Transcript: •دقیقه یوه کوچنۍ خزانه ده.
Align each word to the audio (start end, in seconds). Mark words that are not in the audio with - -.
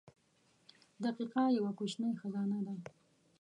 •دقیقه 1.03 1.43
یوه 1.57 1.71
کوچنۍ 1.79 2.11
خزانه 2.21 2.59
ده. 2.65 2.75